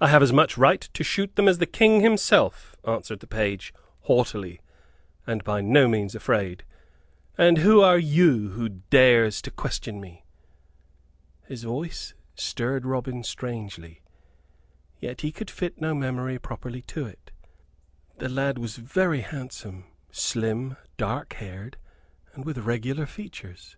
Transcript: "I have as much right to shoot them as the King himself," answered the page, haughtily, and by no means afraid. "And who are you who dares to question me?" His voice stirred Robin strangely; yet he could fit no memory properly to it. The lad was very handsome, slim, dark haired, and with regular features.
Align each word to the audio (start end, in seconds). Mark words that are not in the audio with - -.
"I 0.00 0.08
have 0.08 0.24
as 0.24 0.32
much 0.32 0.58
right 0.58 0.80
to 0.80 1.04
shoot 1.04 1.36
them 1.36 1.46
as 1.46 1.58
the 1.58 1.66
King 1.66 2.00
himself," 2.00 2.74
answered 2.84 3.20
the 3.20 3.28
page, 3.28 3.72
haughtily, 4.00 4.60
and 5.24 5.44
by 5.44 5.60
no 5.60 5.86
means 5.86 6.16
afraid. 6.16 6.64
"And 7.38 7.58
who 7.58 7.80
are 7.80 7.96
you 7.96 8.48
who 8.48 8.68
dares 8.68 9.40
to 9.42 9.52
question 9.52 10.00
me?" 10.00 10.24
His 11.44 11.62
voice 11.62 12.12
stirred 12.34 12.84
Robin 12.84 13.22
strangely; 13.22 14.02
yet 14.98 15.20
he 15.20 15.30
could 15.30 15.48
fit 15.48 15.80
no 15.80 15.94
memory 15.94 16.40
properly 16.40 16.82
to 16.88 17.06
it. 17.06 17.30
The 18.18 18.28
lad 18.28 18.58
was 18.58 18.78
very 18.78 19.20
handsome, 19.20 19.84
slim, 20.10 20.76
dark 20.96 21.34
haired, 21.34 21.76
and 22.34 22.44
with 22.44 22.58
regular 22.58 23.06
features. 23.06 23.76